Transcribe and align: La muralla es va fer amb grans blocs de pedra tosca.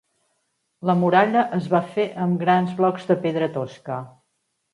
La 0.89 0.95
muralla 1.01 1.43
es 1.57 1.67
va 1.73 1.81
fer 1.97 2.07
amb 2.25 2.41
grans 2.45 2.73
blocs 2.81 3.07
de 3.13 3.19
pedra 3.27 3.51
tosca. 3.61 4.01